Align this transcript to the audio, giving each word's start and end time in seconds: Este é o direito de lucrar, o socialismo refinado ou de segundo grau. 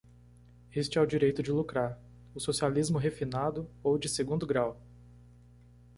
Este 0.73 0.97
é 0.97 1.01
o 1.01 1.05
direito 1.05 1.43
de 1.43 1.51
lucrar, 1.51 2.01
o 2.33 2.39
socialismo 2.39 2.97
refinado 2.97 3.69
ou 3.83 3.99
de 3.99 4.09
segundo 4.09 4.47
grau. 4.47 4.81